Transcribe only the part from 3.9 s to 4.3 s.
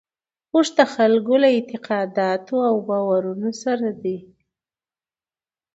دی.